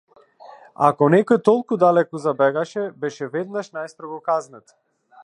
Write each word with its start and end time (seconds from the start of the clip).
Ако 0.87 1.09
некој 1.15 1.39
толку 1.49 1.77
далеку 1.83 2.21
забегаше 2.25 2.87
беше 3.05 3.29
веднаш 3.37 3.71
најстрого 3.79 4.19
казнет. 4.31 4.79